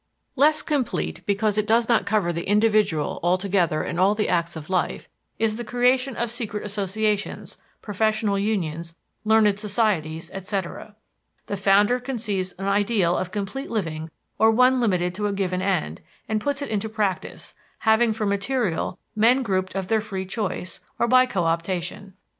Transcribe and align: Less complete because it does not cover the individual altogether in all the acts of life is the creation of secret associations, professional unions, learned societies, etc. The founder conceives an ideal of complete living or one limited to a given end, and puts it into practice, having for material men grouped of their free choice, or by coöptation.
Less 0.35 0.63
complete 0.63 1.23
because 1.27 1.59
it 1.59 1.67
does 1.67 1.87
not 1.87 2.07
cover 2.07 2.33
the 2.33 2.47
individual 2.49 3.19
altogether 3.21 3.83
in 3.83 3.99
all 3.99 4.15
the 4.15 4.27
acts 4.27 4.55
of 4.55 4.67
life 4.67 5.07
is 5.37 5.57
the 5.57 5.63
creation 5.63 6.15
of 6.15 6.31
secret 6.31 6.65
associations, 6.65 7.57
professional 7.83 8.39
unions, 8.39 8.95
learned 9.23 9.59
societies, 9.59 10.31
etc. 10.31 10.95
The 11.45 11.55
founder 11.55 11.99
conceives 11.99 12.53
an 12.57 12.65
ideal 12.65 13.15
of 13.15 13.29
complete 13.29 13.69
living 13.69 14.09
or 14.39 14.49
one 14.49 14.81
limited 14.81 15.13
to 15.13 15.27
a 15.27 15.33
given 15.33 15.61
end, 15.61 16.01
and 16.27 16.41
puts 16.41 16.63
it 16.63 16.69
into 16.69 16.89
practice, 16.89 17.53
having 17.77 18.11
for 18.11 18.25
material 18.25 18.97
men 19.15 19.43
grouped 19.43 19.75
of 19.75 19.87
their 19.87 20.01
free 20.01 20.25
choice, 20.25 20.79
or 20.97 21.07
by 21.07 21.27
coöptation. 21.27 22.13